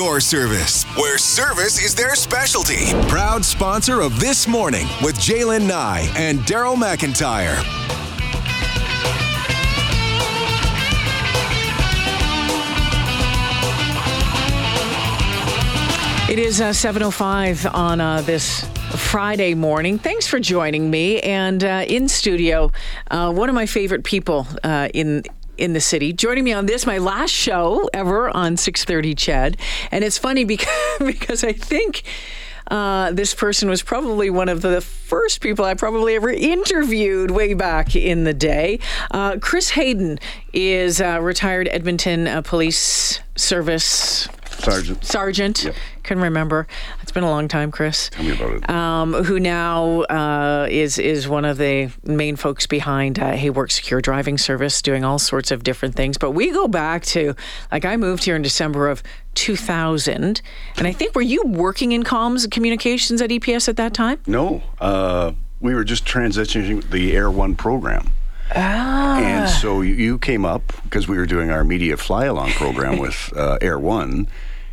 [0.00, 2.86] Door Service, where service is their specialty.
[3.06, 7.58] Proud sponsor of This Morning with J'lyn Nye and Daryl McIntyre.
[16.30, 18.64] It is uh, 7.05 on uh, this
[18.96, 19.98] Friday morning.
[19.98, 21.20] Thanks for joining me.
[21.20, 22.72] And uh, in studio,
[23.10, 25.24] uh, one of my favorite people uh, in
[25.60, 26.12] in the city.
[26.12, 29.56] Joining me on this, my last show ever on 6:30 CHED.
[29.90, 30.68] and it's funny because
[30.98, 32.02] because I think.
[32.70, 37.52] Uh, this person was probably one of the first people I probably ever interviewed way
[37.52, 38.78] back in the day.
[39.10, 40.20] Uh, Chris Hayden
[40.52, 44.28] is a retired Edmonton uh, Police Service
[44.62, 45.04] Sergeant.
[45.04, 45.64] sergeant.
[45.64, 45.74] Yep.
[46.02, 46.66] Couldn't remember.
[47.02, 48.10] It's been a long time, Chris.
[48.10, 48.70] Tell me about it.
[48.70, 54.00] Um, who now uh, is is one of the main folks behind uh, Haywork Secure
[54.00, 56.18] Driving Service, doing all sorts of different things.
[56.18, 57.34] But we go back to
[57.72, 59.02] like I moved here in December of
[59.34, 60.42] 2000,
[60.76, 64.20] and I think were you working in comms and communications at EPS at that time?
[64.26, 68.12] no, uh, we were just transitioning the Air One program.
[68.56, 69.18] Ah.
[69.20, 72.98] And so you- you came up because we were doing our media fly along program
[72.98, 74.26] with uh, Air One.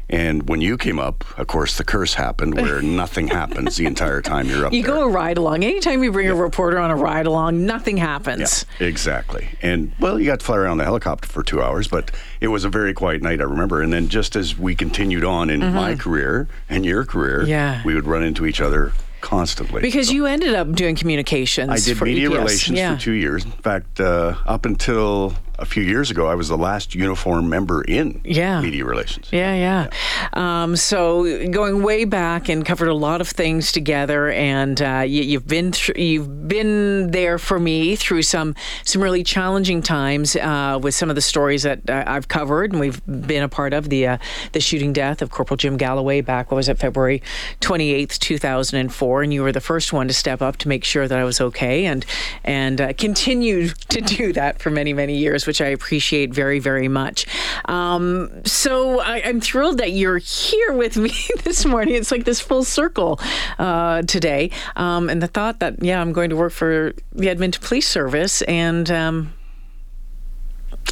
[0.10, 4.22] And when you came up, of course, the curse happened where nothing happens the entire
[4.22, 4.94] time you're up You there.
[4.96, 5.66] go a ride along.
[5.66, 8.66] Anytime you bring a reporter on a ride along, nothing happens.
[8.80, 9.50] Yeah, exactly.
[9.62, 12.64] And well, you got to fly around the helicopter for two hours, but it was
[12.64, 13.82] a very quiet night, I remember.
[13.82, 17.50] And then just as we continued on in my career and your career, Mm-hmm.
[17.50, 17.82] Yeah.
[17.84, 19.82] we would run into each other constantly.
[19.82, 21.70] Because So you ended up doing communications.
[21.70, 22.34] I did for media EPS.
[22.34, 22.96] relations yeah.
[22.96, 23.44] for two years.
[23.44, 27.82] In fact, uh, up until a few years ago, I was the last uniform member
[27.82, 28.62] in Yeah.
[28.62, 29.28] media relations.
[29.32, 29.90] Yeah, yeah.
[30.34, 35.24] Um, so going way back and covered a lot of things together, and uh, you,
[35.24, 40.78] you've been thr you've been there for me through some some really challenging times uh,
[40.82, 43.90] with some of the stories that uh, I've covered, and we've been a part of
[43.90, 44.18] the uh,
[44.52, 47.24] the shooting death of Corporal Jim Galloway back what was it February
[47.62, 50.58] twenty eighth two thousand and four, and you were the first one to step up
[50.58, 52.06] to make sure that I was okay, and
[52.44, 56.88] and uh, continued to do that for many many years, which I appreciate very very
[56.88, 57.26] much.
[57.66, 61.12] Um, so I, I'm thrilled that you're here with me
[61.44, 61.96] this morning.
[61.96, 63.20] It's like this full circle
[63.58, 67.62] uh, today, um, and the thought that yeah, I'm going to work for the Edmonton
[67.64, 68.90] Police Service and.
[68.92, 69.34] Um,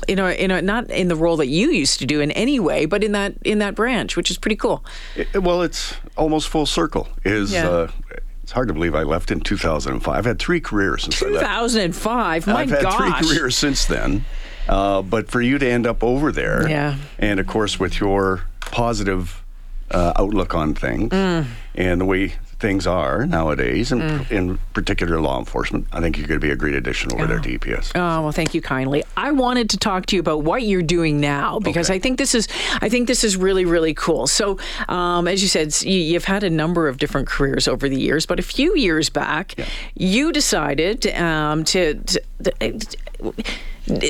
[0.09, 2.59] you know, you know, not in the role that you used to do in any
[2.59, 4.83] way, but in that in that branch, which is pretty cool.
[5.16, 7.07] It- well, it's almost full circle.
[7.23, 7.69] Is Yeah.
[7.69, 7.91] uh,
[8.43, 10.13] it's hard to believe I left in 2005.
[10.16, 11.45] I've had three careers since I left.
[11.45, 12.95] 2005, my I've had gosh!
[12.97, 14.25] three careers since then.
[14.67, 16.95] Uh, but for you to end up over there, Yeah.
[17.19, 19.41] and of course with your positive
[19.91, 21.45] uh, outlook on things Mm.
[21.75, 24.31] and the way things are nowadays, and Mm.
[24.31, 27.37] in particular law enforcement, I think you're going to be a great addition over there
[27.39, 27.91] to E EPS.
[27.93, 29.03] Oh well, thank you kindly.
[29.15, 31.97] I wanted to talk to you about what you're doing now because Okay.
[31.97, 32.47] I think this is
[32.81, 34.25] I think this is really really cool.
[34.25, 34.57] So,
[34.89, 38.25] um, as you said, you- you've had a number of different careers over the years,
[38.25, 39.53] but a few years back,
[39.95, 41.93] you decided um, to.
[41.95, 42.51] to, to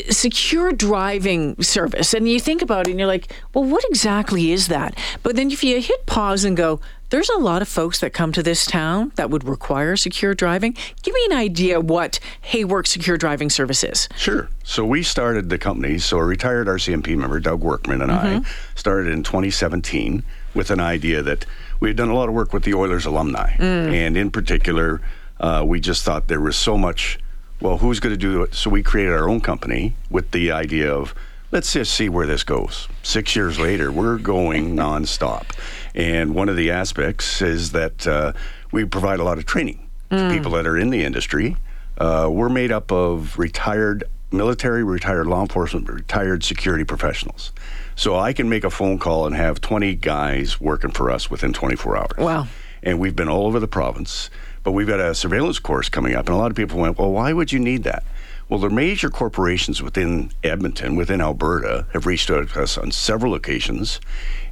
[0.10, 4.68] secure driving service and you think about it and you're like well what exactly is
[4.70, 8.12] that but then if you hit pause and go there's a lot of folks that
[8.14, 12.20] come to this town that would require secure driving give me an idea what
[12.52, 14.48] haywork secure driving service is Sure.
[14.64, 16.00] So we started the company.
[16.00, 18.44] So a retired RCMP member, Doug Workman, and Mm-hmm.
[18.46, 20.24] I started in 2017
[20.56, 21.46] with an idea that
[21.80, 23.94] we had done a lot of work with the Oilers alumni, Mm.
[23.94, 25.02] and in particular,
[25.40, 27.20] uh, we just thought there was so much.
[27.62, 28.54] Well, who's going to do it?
[28.54, 31.16] So we created our own company with the idea of
[31.52, 32.88] let's just see where this goes.
[33.02, 35.46] Six years later, we're going nonstop,
[35.94, 38.34] and one of the aspects is that uh,
[38.72, 41.58] we provide a lot of training to people that are in the industry.
[41.98, 47.52] Uh, we're made up of retired military, retired law enforcement, retired security professionals.
[47.96, 51.54] So I can make a phone call and have 20 guys working for us within
[51.54, 52.18] 24 hours.
[52.18, 52.48] Wow.
[52.86, 54.30] And we've been all over the province,
[54.64, 56.28] but we've got a surveillance course coming up.
[56.28, 58.04] And a lot of people went, well, why would you need that?
[58.48, 63.34] Well, the major corporations within Edmonton, within Alberta, have reached out to us on several
[63.34, 64.00] occasions,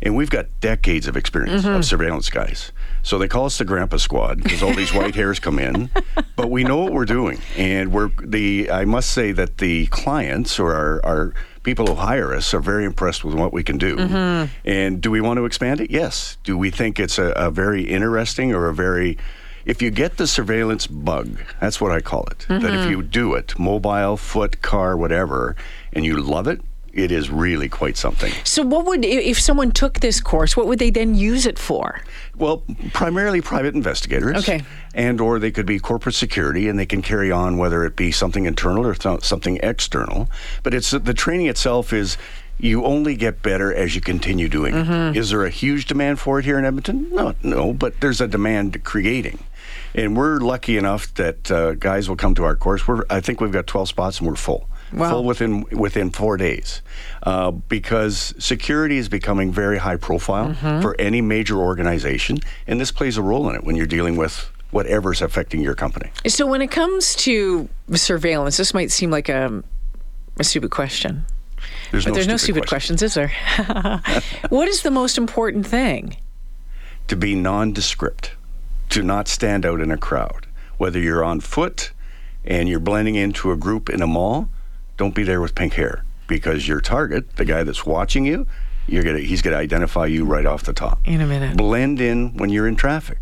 [0.02, 1.82] and we've got decades of experience of mm-hmm.
[1.82, 2.72] surveillance guys.
[3.04, 5.92] So they call us the Grandpa Squad because all these white hairs come in,
[6.36, 8.72] but we know what we're doing, and we're the.
[8.72, 12.86] I must say that the clients or our, our people who hire us are very
[12.86, 13.96] impressed with what we can do.
[13.96, 14.52] Mm-hmm.
[14.66, 15.90] And do we want to expand it?
[15.90, 16.38] Yes.
[16.44, 19.18] Do we think it's a, a very interesting or a very
[19.66, 22.46] if you get the surveillance bug, that's what I call it.
[22.50, 22.90] That if mm-hmm.
[22.92, 25.56] you do it, mobile, foot, car, whatever,
[25.94, 26.60] and you love it,
[26.94, 28.32] it is really quite something.
[28.44, 30.56] So, what would if someone took this course?
[30.56, 32.02] What would they then use it for?
[32.38, 32.64] Well,
[32.94, 34.38] primarily private investigators.
[34.38, 34.62] Okay.
[34.94, 38.12] And or they could be corporate security, and they can carry on whether it be
[38.12, 40.30] something internal or th- something external.
[40.62, 42.16] But it's the training itself is
[42.60, 45.18] you only get better as you continue doing it.
[45.18, 47.08] Is there a huge demand for it here in Edmonton?
[47.12, 49.40] No, no, but there's a demand creating.
[49.96, 52.88] And we're lucky enough that uh, guys will come to our course.
[52.88, 54.68] We're, I think we've got 12 spots and we're full.
[54.94, 55.10] Wow.
[55.10, 56.82] Full within within four days,
[57.24, 63.18] uh, because security is becoming very high profile for any major organization, and this plays
[63.18, 66.10] a role in it when you're dealing with whatever's affecting your company.
[66.28, 69.64] So when it comes to surveillance, this might seem like a,
[70.40, 71.26] a stupid question.
[71.92, 72.98] There's But no there's no stupid stupid question.
[72.98, 74.02] questions, is there?
[74.50, 76.18] what is the most important thing?
[77.08, 78.32] to be nondescript,
[78.90, 80.46] to not stand out in a crowd.
[80.78, 81.92] Whether you're on foot
[82.46, 84.48] and you're blending into a group in a mall,
[84.98, 88.48] don't be there with pink hair because your target, the guy that's watching you,
[88.88, 91.00] you're gonna he's gonna identify you right off the top.
[91.06, 91.58] In a minute.
[91.58, 93.20] Blend in when you're in traffic.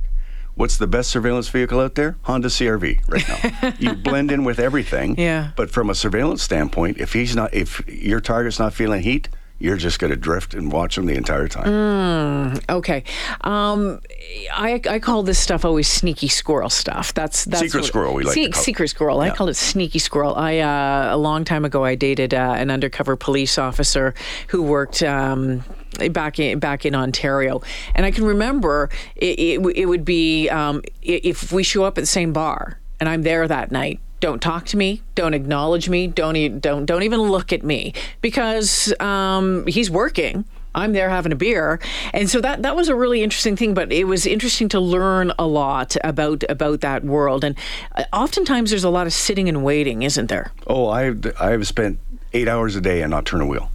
[0.56, 2.18] What's the best surveillance vehicle out there?
[2.24, 3.74] Honda CRV right now.
[3.80, 5.18] you blend in with everything.
[5.18, 5.52] Yeah.
[5.56, 9.30] But from a surveillance standpoint, if he's not if your target's not feeling heat,
[9.62, 12.60] you're just going to drift and watch them the entire time.
[12.70, 13.04] Okay.
[13.42, 14.00] Um,
[14.54, 17.14] I, I call this stuff always sneaky squirrel stuff.
[17.14, 19.20] That's that's Secret squirrel, we like Se- secret squirrel.
[19.20, 20.36] I call it sneaky squirrel.
[20.36, 24.14] I uh, a long time ago I dated uh, an undercover police officer
[24.48, 25.04] who worked.
[25.04, 25.64] Um,
[26.12, 27.62] Back in back in Ontario,
[27.94, 32.02] and I can remember it, it, it would be um, if we show up at
[32.02, 34.00] the same bar and I'm there that night.
[34.22, 35.02] Don't talk to me.
[35.16, 36.08] Don't acknowledge me.
[36.08, 40.46] Don't e- don't don't even look at me because um, he's working.
[40.74, 41.80] I'm there having a beer,
[42.14, 43.74] and so that that was a really interesting thing.
[43.74, 47.44] But it was interesting to learn a lot about about that world.
[47.44, 47.58] And
[47.96, 50.52] uh, oftentimes there's a lot of sitting and waiting, isn't there?
[50.68, 52.00] Oh, I've I've spent
[52.32, 53.72] eight hours a day and not turn a wheel.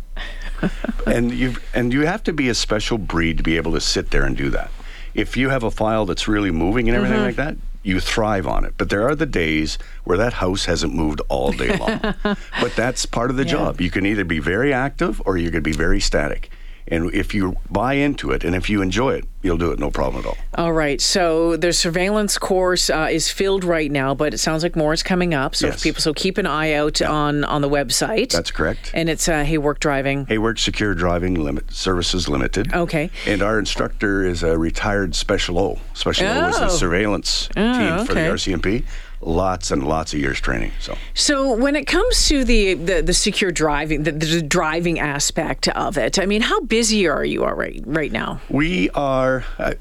[1.06, 4.10] and you and you have to be a special breed to be able to sit
[4.10, 4.70] there and do that.
[5.16, 7.26] If you have a file that's really moving and everything mm-hmm.
[7.26, 8.74] like that, you thrive on it.
[8.76, 12.00] But there are the days where that house hasn't moved all day long.
[12.22, 13.80] but that's part of the job.
[13.80, 16.50] You can either be very active or you can be very static.
[16.88, 19.90] And if you buy into it and if you enjoy it, you'll do it no
[19.90, 20.36] problem at all.
[20.54, 21.00] All right.
[21.00, 25.02] So the surveillance course uh, is filled right now, but it sounds like more is
[25.02, 25.54] coming up.
[25.56, 25.82] So if Yes.
[25.82, 28.30] people, so keep an eye out on on the website.
[28.30, 28.90] That's correct.
[28.94, 30.26] And it's uh, Haywork Driving.
[30.26, 32.72] Hayward Secure Driving Limit Services Limited.
[32.72, 33.10] Okay.
[33.26, 35.78] And our instructor is a retired Special O.
[35.94, 36.60] Special O was Oh.
[36.64, 38.20] the surveillance team for the.
[38.26, 38.84] RCMP.
[39.22, 40.72] Lots and lots of years training.
[40.80, 45.68] So So when it comes to the the, the secure driving, the, the driving aspect
[45.68, 48.40] of it, I mean, how busy are you right right now?
[48.48, 49.72] we are uh,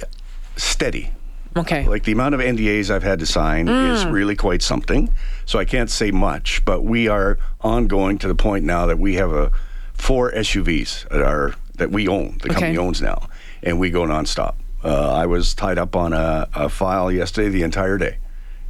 [0.55, 1.11] steady.
[1.57, 1.87] Okay.
[1.87, 3.93] Like the amount of NDAs I've had to sign Mm.
[3.93, 5.09] is really quite something.
[5.45, 9.15] So I can't say much, but we are ongoing to the point now that we
[9.15, 9.51] have a
[9.93, 12.37] four SUVs that are that we own.
[12.41, 13.29] The company owns now,
[13.63, 14.55] and we go nonstop.
[14.83, 18.17] Uh, I was tied up on a, a file yesterday the entire day,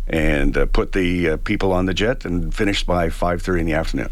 [0.07, 3.73] and uh, put the uh, people on the jet and finished by 5:30 in the
[3.73, 4.09] afternoon.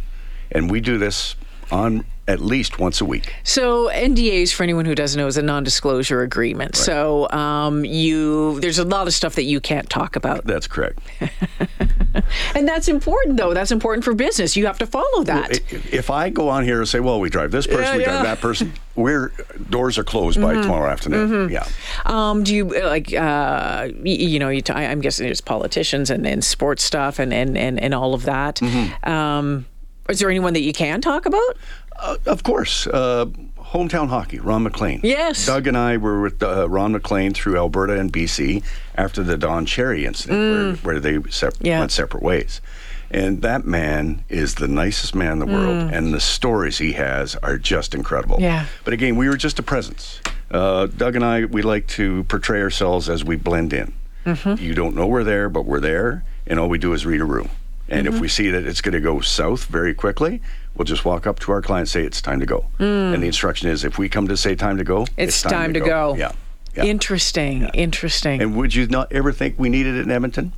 [0.51, 1.35] And we do this
[1.71, 3.33] on at least once a week.
[3.43, 6.75] So NDAs, for anyone who doesn't know, is a non-disclosure agreement.
[6.77, 10.99] So um, you there's a lot of stuff that you can't talk about, That's correct.
[12.55, 13.53] and that's important though.
[13.53, 14.55] That's important for business.
[14.55, 15.59] You have to follow that.
[15.91, 18.11] If I go on here and say, "Well, we drive this person, Yeah, we yeah.
[18.11, 19.31] drive that person," we're
[19.69, 21.49] doors are closed by tomorrow afternoon.
[21.49, 21.67] Yeah,
[22.05, 26.25] Um, do you uh, like, uh, you know, you t- I'm guessing there's politicians and,
[26.27, 28.55] and sports stuff and, and, and, and all of that.
[28.57, 29.09] Mm-hmm.
[29.09, 29.65] Um,
[30.09, 31.57] is there anyone that you can talk about?
[31.99, 32.87] uh, of course.
[32.87, 33.25] Uh,
[33.57, 34.99] hometown hockey, Ron MacLean.
[35.03, 35.45] Yes.
[35.45, 38.63] Doug and I were with uh, Ron MacLean through Alberta and BC
[38.95, 41.79] after the Don Cherry incident, where, where they sep- Yeah.
[41.79, 42.61] went separate ways.
[43.09, 47.35] And that man is the nicest man in the world, and the stories he has
[47.37, 48.37] are just incredible.
[48.41, 48.65] Yeah.
[48.83, 50.19] But again, we were just a presence.
[50.51, 53.93] Uh, Doug and I, we like to portray ourselves as we blend in.
[54.25, 54.63] Mm-hmm.
[54.63, 57.25] You don't know we're there, but we're there, and all we do is read a
[57.25, 57.49] room.
[57.89, 58.21] And if mm-hmm.
[58.21, 60.41] we see that it's going to go south very quickly,
[60.75, 62.65] we'll just walk up to our client and say it's time to go.
[62.79, 63.25] And the mm.
[63.25, 66.15] instruction is if we come to say time to go, It's, time, to go.
[66.15, 66.31] Yeah.
[66.75, 66.85] yeah.
[66.85, 67.65] Interesting.
[67.73, 68.41] Interesting.
[68.41, 70.53] and would you not ever think we needed it in Edmonton?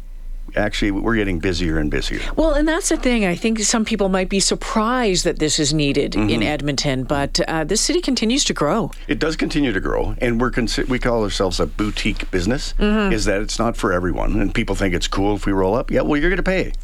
[0.55, 2.19] Actually, we're getting busier and busier.
[2.35, 3.25] Well, and that's the thing.
[3.25, 6.29] I think some people might be surprised that this is needed Mm-hmm.
[6.29, 8.91] in Edmonton, but uh, this city continues to grow.
[9.07, 12.74] It does continue to grow, and we're consi- we call ourselves a boutique business.
[12.79, 13.12] Mm-hmm.
[13.13, 15.91] Is that it's not for everyone, and people think it's cool if we roll up.
[15.91, 16.71] Yeah, well, you're going to pay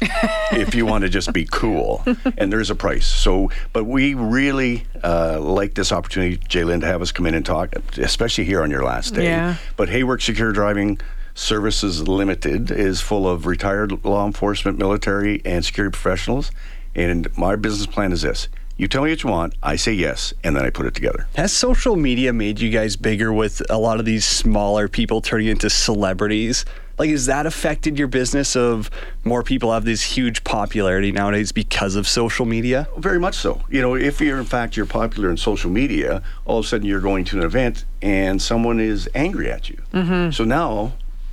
[0.52, 2.02] if you want to just be cool,
[2.36, 3.06] and there's a price.
[3.06, 7.44] So, but we really uh, like this opportunity, J'lyn, to have us come in and
[7.46, 9.24] talk, especially here on your last day.
[9.24, 9.56] Yeah.
[9.76, 10.98] But Haywork Secure Driving.
[11.34, 16.50] Services Limited is full of retired law enforcement, military, and security professionals.
[16.94, 20.32] And my business plan is this you tell me what you want, I say yes,
[20.42, 21.26] and then I put it together.
[21.36, 25.48] Has social media made you guys bigger with a lot of these smaller people turning
[25.48, 26.64] into celebrities?
[26.98, 28.90] Like, has that affected your business of
[29.24, 32.88] more people have this huge popularity nowadays because of social media?
[32.96, 33.62] Very much so.
[33.68, 36.86] You know, if you're in fact you're popular in social media, all of a sudden
[36.86, 39.80] you're going to an event and someone is angry at you.
[39.92, 40.32] Mm-hmm.
[40.32, 40.92] So now,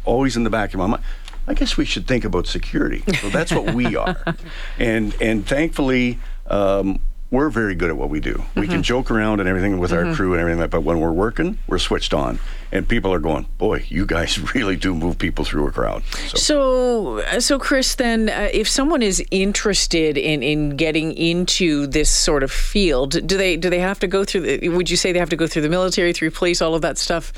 [0.10, 1.04] always in the back of my mind,
[1.48, 3.04] I guess we should think about security.
[3.22, 4.18] So that's what we are,
[4.80, 6.20] and and thankfully.
[6.48, 7.00] Um,
[7.32, 8.34] we're very good at what we do.
[8.34, 8.60] Mm-hmm.
[8.60, 10.10] We can joke around and everything with mm-hmm.
[10.10, 12.40] our crew and everything, but when we're working, we're switched on,
[12.72, 16.38] and people are going, "Boy, you guys really do move people through a crowd." So,
[17.22, 22.42] so, so Chris, then, uh, if someone is interested in in getting into this sort
[22.42, 24.42] of field, do they do they have to go through?
[24.42, 26.82] The, would you say they have to go through the military, through police, all of
[26.82, 27.32] that stuff?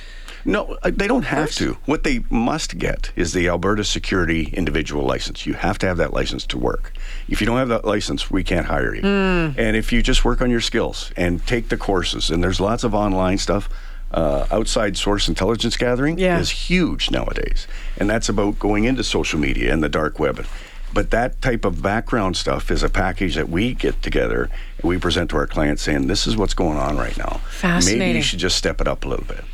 [0.45, 1.77] No, uh, they don't have to.
[1.85, 5.45] What they must get is the Alberta Security Individual License.
[5.45, 6.93] You have to have that license to work.
[7.29, 9.01] If you don't have that license, we can't hire you.
[9.01, 9.57] Mm.
[9.57, 12.83] And if you just work on your skills and take the courses, and there's lots
[12.83, 13.69] of online stuff.
[14.13, 16.37] Uh, outside source intelligence gathering yeah.
[16.37, 17.65] is huge nowadays.
[17.97, 20.45] And that's about going into social media and the dark web.
[20.93, 24.97] But that type of background stuff is a package that we get together and we
[24.97, 27.39] present to our clients saying, this is what's going on right now.
[27.51, 27.99] Fascinating.
[27.99, 29.45] Maybe you should just step it up a little bit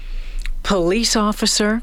[0.68, 1.82] police officer.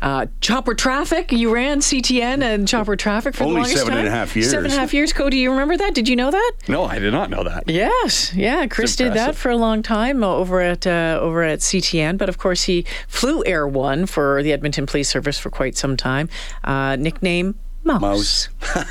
[0.00, 1.32] Uh, chopper traffic.
[1.32, 3.98] You ran CTN and chopper traffic for Only the longest seven time.
[4.00, 4.50] and a half years.
[4.50, 5.12] Seven and a half years.
[5.12, 5.94] Cody, you remember that?
[5.94, 6.52] Did you know that?
[6.68, 7.64] No, I did not know that.
[7.66, 8.66] Yes, yeah.
[8.66, 12.38] Chris did that for a long time over at uh, over at CTN, but of
[12.38, 16.28] course he flew Air One for the Edmonton Police Service for quite some time.
[16.62, 18.00] Uh, nickname Mouse.
[18.00, 18.48] Mouse.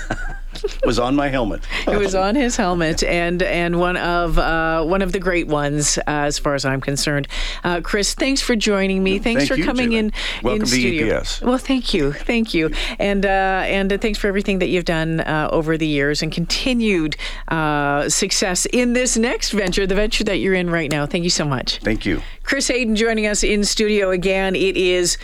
[0.85, 1.62] was on my helmet.
[1.88, 5.97] it was on his helmet, and and one of uh, one of the great ones,
[6.00, 7.27] uh, as far as I'm concerned.
[7.63, 9.19] Uh, Chris, thanks for joining me.
[9.19, 9.97] Thanks thank for you, coming J'lyn.
[9.97, 10.12] in
[10.43, 11.19] Welcome in to studio.
[11.21, 11.41] EPS.
[11.41, 15.50] Well, thank you, thank you, and uh, and thanks for everything that you've done uh,
[15.51, 17.15] over the years and continued
[17.47, 21.05] uh, success in this next venture, the venture that you're in right now.
[21.05, 21.79] Thank you so much.
[21.79, 24.55] Thank you, Chris Hayden, joining us in studio again.
[24.55, 25.17] It is.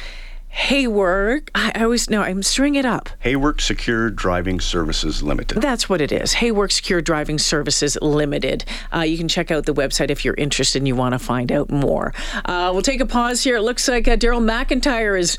[0.54, 1.50] Haywork.
[1.56, 3.10] I, I always know I'm stirring it up.
[3.24, 5.62] Haywork Secure Driving Services Limited.
[5.62, 6.36] That's what it is.
[6.36, 8.66] Haywork Secure Driving Services Limited.
[8.94, 11.52] Uh, you can check out the website if you're interested and you want to find
[11.52, 12.14] out more.
[12.46, 13.58] Uh, we'll take a pause here.
[13.58, 15.38] It looks like uh, Daryl McIntyre is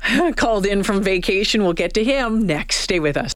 [0.36, 1.62] called in from vacation.
[1.62, 2.76] We'll get to him next.
[2.76, 3.34] Stay with us.